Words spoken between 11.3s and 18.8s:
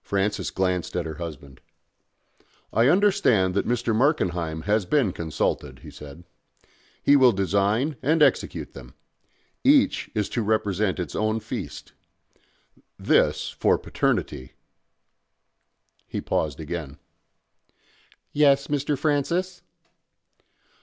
feast. This for Paternity" He paused again. "Yes,